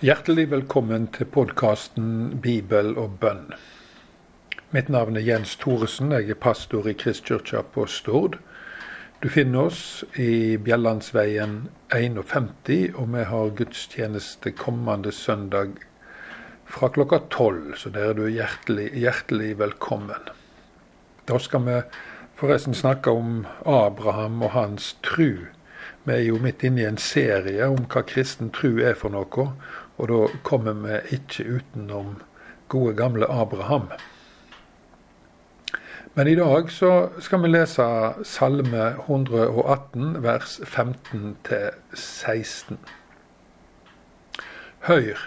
[0.00, 3.50] Hjertelig velkommen til podkasten Bibel og bønn.
[4.72, 6.14] Mitt navn er Jens Thoresen.
[6.16, 8.38] Jeg er pastor i Kristkirka på Stord.
[9.20, 9.82] Du finner oss
[10.16, 15.76] i Bjellandsveien 51, og vi har gudstjeneste kommende søndag
[16.64, 17.76] fra klokka tolv.
[17.76, 20.32] Så der er du hjertelig, hjertelig velkommen.
[21.28, 21.76] Da skal vi
[22.40, 25.50] forresten snakke om Abraham og hans tru.
[26.08, 29.50] Vi er jo midt inne i en serie om hva kristen tru er for noe,
[30.00, 32.14] og da kommer vi ikke utenom
[32.72, 33.90] gode, gamle Abraham.
[36.14, 37.84] Men i dag så skal vi lese
[38.26, 42.80] Salme 118, vers 15-16.
[44.88, 45.20] Høyr,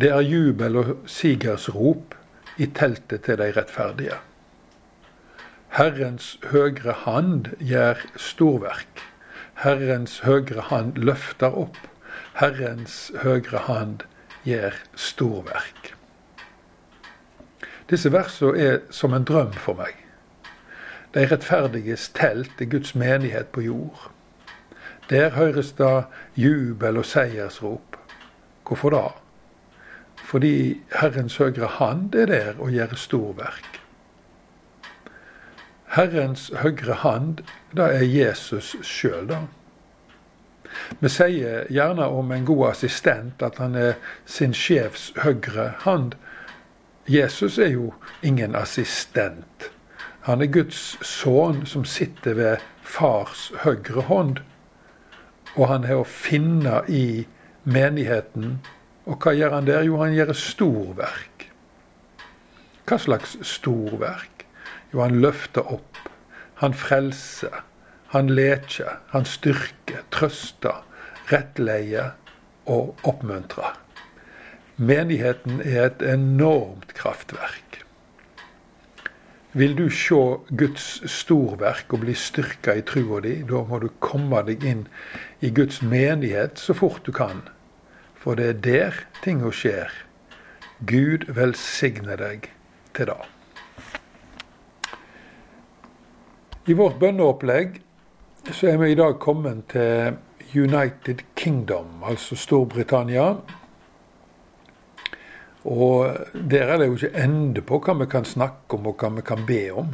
[0.00, 2.16] det er jubel og sigersrop
[2.56, 4.16] i teltet til de rettferdige.
[5.76, 9.06] Herrens høgre hand gjør storverk.
[9.62, 11.91] Herrens høgre hand løfter opp.
[12.34, 14.06] Herrens høyre hand
[14.44, 15.92] gjør storverk.
[17.90, 19.92] Disse versene er som en drøm for meg.
[21.12, 24.08] De rettferdiges telt er Guds menighet på jord.
[25.10, 26.04] Der høres det
[26.36, 27.98] jubel og seiersrop.
[28.64, 29.04] Hvorfor da?
[30.16, 33.82] Fordi Herrens høyre hand er der og gjør storverk.
[35.92, 37.42] Herrens høyre hand,
[37.76, 39.42] det er Jesus sjøl, da.
[41.00, 43.94] Vi sier gjerne om en god assistent at han er
[44.26, 46.14] sin sjefs høyre hand.
[47.08, 47.92] Jesus er jo
[48.22, 49.70] ingen assistent.
[50.28, 54.38] Han er Guds sønn som sitter ved fars høyre hånd.
[55.56, 57.24] Og han er å finne i
[57.64, 58.60] menigheten.
[59.06, 59.82] Og hva gjør han der?
[59.88, 61.48] Jo, han gjør storverk.
[62.86, 64.46] Hva slags storverk?
[64.92, 65.98] Jo, han løfter opp.
[66.62, 67.64] Han frelser.
[68.12, 70.82] Han leker, han styrker, trøster,
[71.30, 72.10] rettleier
[72.68, 73.78] og oppmuntrer.
[74.76, 77.78] Menigheten er et enormt kraftverk.
[79.56, 80.18] Vil du se
[80.60, 84.82] Guds storverk og bli styrka i trua di, da må du komme deg inn
[85.40, 87.40] i Guds menighet så fort du kan.
[88.16, 89.92] For det er der tinga skjer.
[90.88, 92.50] Gud velsigne deg
[92.96, 93.18] til det.
[96.68, 97.80] I vårt bønneopplegg
[98.50, 100.16] så er vi i dag kommet til
[100.54, 103.36] United Kingdom, altså Storbritannia.
[105.64, 106.16] Og
[106.50, 109.22] der er det jo ikke ende på hva vi kan snakke om og hva vi
[109.26, 109.92] kan be om.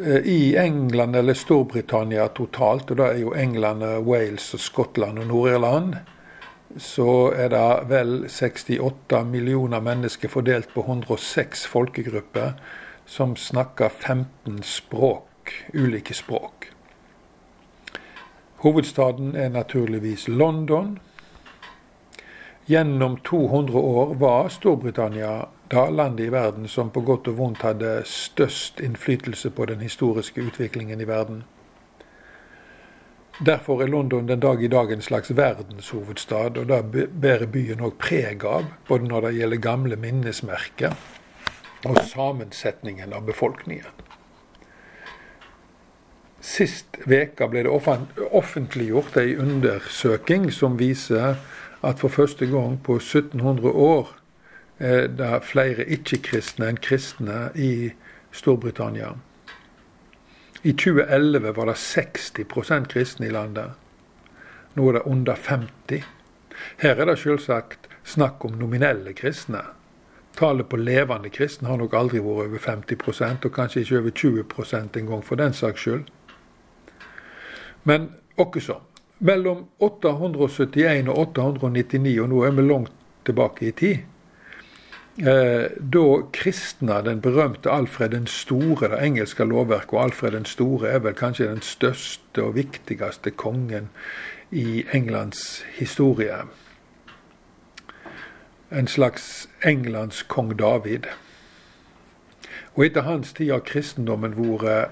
[0.00, 5.26] Eh, I England eller Storbritannia totalt, og da er jo England, Wales, og Skottland og
[5.26, 5.98] Nord-Irland,
[6.80, 12.56] så er det vel 68 millioner mennesker fordelt på 106 folkegrupper
[13.06, 16.75] som snakker 15 språk, ulike språk.
[18.66, 20.98] Hovedstaden er naturligvis London.
[22.66, 28.00] Gjennom 200 år var Storbritannia da landet i verden som på godt og vondt hadde
[28.10, 31.44] størst innflytelse på den historiske utviklingen i verden.
[33.46, 37.94] Derfor er London den dag i dag en slags verdenshovedstad, og det bærer byen òg
[38.02, 40.98] preg av, både når det gjelder gamle minnesmerker
[41.86, 44.05] og sammensetningen av befolkningen.
[46.46, 51.40] Sist veka ble det offentliggjort ei undersøking som viser
[51.82, 54.12] at for første gang på 1700 år
[54.78, 57.90] er det flere ikke-kristne enn kristne i
[58.30, 59.14] Storbritannia.
[60.62, 63.74] I 2011 var det 60% kristne i landet.
[64.74, 66.04] Nå er det under 50.
[66.82, 69.62] Her er det selvsagt snakk om nominelle kristne.
[70.36, 75.00] Tallet på levende kristne har nok aldri vært over 50% og kanskje ikke over 20%
[75.00, 76.06] engang for den saks skyld.
[77.86, 78.80] Men også
[79.18, 82.92] mellom 871 og 899, og nå er vi langt
[83.24, 83.96] tilbake i tid,
[85.18, 90.88] eh, da kristna den berømte Alfred den store, det engelske lovverket, og Alfred den store
[90.88, 93.88] er vel kanskje den største og viktigste kongen
[94.50, 96.42] i Englands historie.
[98.72, 101.06] En slags Englands kong David.
[102.74, 104.90] Og etter hans tid har kristendommen vært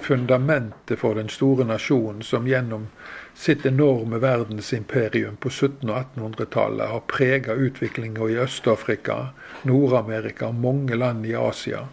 [0.00, 2.88] fundamentet for den store nasjonen som gjennom
[3.34, 9.16] sitt enorme verdensimperium på 1700- og 1800-tallet har prega utviklinga i Øst-Afrika,
[9.62, 11.86] Nord-Amerika og mange land i Asia.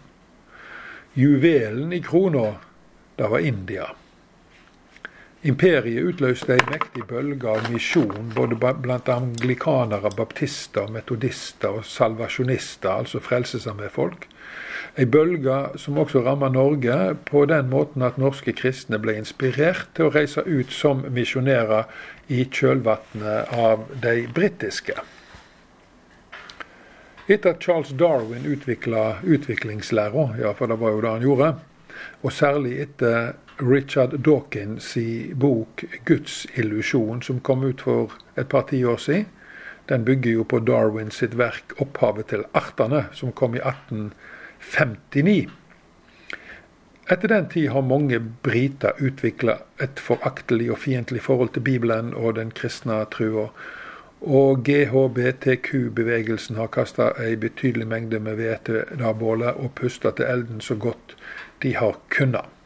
[1.14, 2.54] Juvelen i krona,
[3.16, 3.90] det var India.
[5.42, 13.18] Imperiet utløste ei mektig bølge av misjon både blant anglikanere, baptister, metodister og salvasjonister, altså
[13.18, 14.28] frelsesarméfolk.
[14.94, 20.06] Ei bølge som også rammer Norge på den måten at norske kristne ble inspirert til
[20.06, 21.90] å reise ut som misjonærer
[22.30, 24.94] i kjølvannet av de britiske.
[27.26, 31.54] Etter at Charles Darwin utvikla utviklingslæra, ja, for det var jo det han gjorde,
[32.22, 38.62] og særlig etter Richard Dawkins i bok 'Guds illusjon', som kom ut for et par
[38.70, 39.26] tiår siden.
[39.88, 45.50] Den bygger jo på Darwin sitt verk 'Opphavet til artene', som kom i 1859.
[47.10, 52.36] Etter den tid har mange briter utvikla et foraktelig og fiendtlig forhold til Bibelen og
[52.36, 53.48] den kristne trua.
[54.20, 60.24] Og GHBTQ-bevegelsen har kasta ei betydelig mengde med ved til det bålet og pusta til
[60.24, 61.16] elden så godt
[61.62, 62.61] de har kunnet.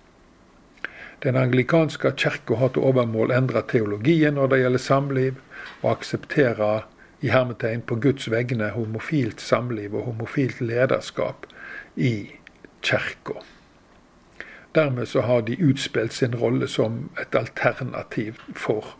[1.22, 5.40] Den anglikanske kirka har til overmål endra teologien når det gjelder samliv,
[5.82, 6.84] og aksepterer
[7.24, 11.46] i hermetegn på Guds vegne homofilt samliv og homofilt lederskap
[11.96, 12.36] i
[12.82, 13.40] kirka.
[14.76, 18.96] Dermed så har de utspilt sin rolle som et alternativ for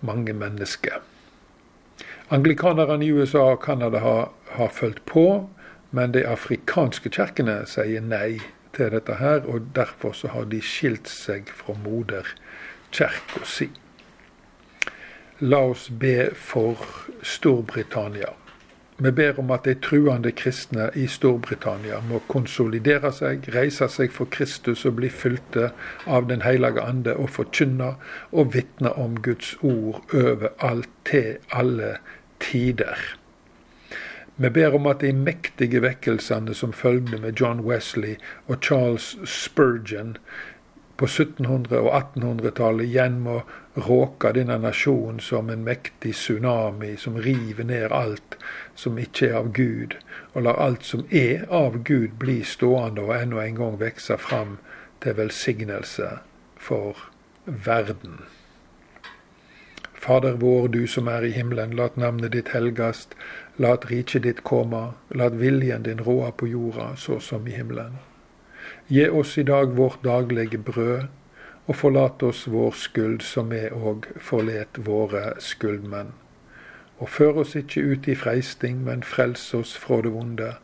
[0.00, 1.02] mange mennesker.
[2.30, 5.48] Anglikanerne i USA og Canada har, har fulgt på,
[5.90, 8.38] men de afrikanske kirkene sier nei
[8.78, 13.70] til dette her, og derfor så har de skilt seg fra moderkirka si.
[15.40, 16.82] La oss be for
[17.22, 18.32] Storbritannia.
[18.98, 24.26] Vi ber om at de truende kristne i Storbritannia må konsolidere seg, reise seg for
[24.34, 25.68] Kristus og bli fylte
[26.10, 27.92] av Den hellige ande og forkynne
[28.32, 31.94] og vitne om Guds ord overalt til alle
[32.42, 32.98] tider.
[34.40, 38.14] Vi ber om at de mektige vekkelsene som følgde med John Wesley
[38.46, 40.16] og Charles Spurgeon
[40.96, 43.40] på 1700- og 1800-tallet igjen må
[43.88, 48.38] råke denne nasjonen som en mektig tsunami som river ned alt
[48.78, 49.98] som ikke er av Gud,
[50.34, 54.58] og lar alt som er av Gud bli stående og enda en gang vokse fram
[55.02, 56.18] til velsignelse
[56.58, 57.08] for
[57.46, 58.20] verden.
[60.08, 63.10] Fader vår, du som er i himmelen, lat navnet ditt helgast.
[63.60, 64.94] Lat riket ditt komme.
[65.12, 67.98] Lat viljen din råde på jorda, så som i himmelen.
[68.88, 71.10] Gi oss i dag vårt daglige brød,
[71.66, 76.16] og forlat oss vår skyld, som vi òg forlet våre skyldmenn.
[77.04, 80.54] Og før oss ikke ut i freisting, men frels oss fra det vonde.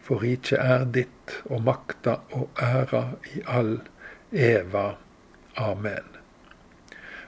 [0.00, 3.82] For riket er ditt, og makta og æra i all
[4.32, 4.94] eva.
[5.60, 6.13] Amen.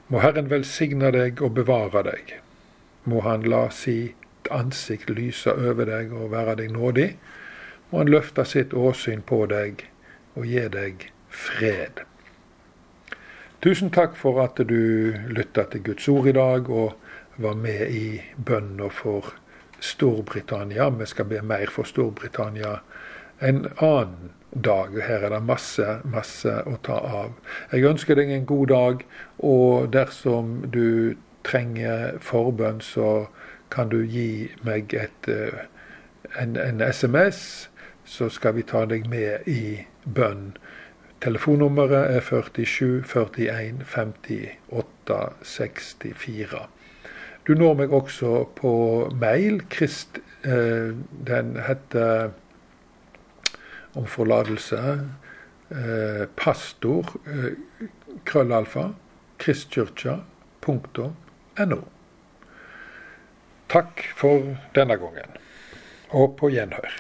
[0.09, 2.37] Må Herren velsigne deg og bevare deg.
[3.11, 7.09] Må Han la sitt ansikt lyse over deg og være deg nådig.
[7.91, 9.83] Må Han løfte sitt åsyn på deg
[10.37, 12.05] og gi deg fred.
[13.65, 16.95] Tusen takk for at du lytta til Guds ord i dag og
[17.43, 19.33] var med i bønna for
[19.81, 20.87] Storbritannia.
[20.91, 22.77] Vi skal be mer for Storbritannia
[23.41, 24.33] en annen
[24.65, 25.03] dag.
[25.03, 27.33] Her er det masse, masse å ta av.
[27.73, 29.05] Jeg ønsker deg en god dag,
[29.39, 31.17] og dersom du
[31.47, 33.27] trenger forbønn, så
[33.71, 35.67] kan du gi meg et, eh,
[36.41, 37.69] en, en SMS,
[38.05, 40.55] så skal vi ta deg med i bønn.
[41.21, 46.67] Telefonnummeret er 47 41 58 64.
[47.47, 48.73] Du når meg også på
[49.21, 49.63] mail.
[49.71, 50.95] Krist, eh,
[51.27, 52.31] den heter
[53.97, 55.01] om forlatelse.
[55.71, 57.53] Eh, pastor eh,
[58.25, 58.93] krøllalfa
[59.43, 61.81] kristkirka.no.
[63.67, 65.31] Takk for denne gangen,
[66.15, 66.93] og på gjenhør.